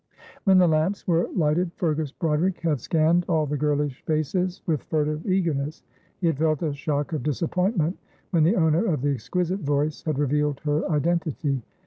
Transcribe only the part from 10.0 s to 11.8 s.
had revealed her identity.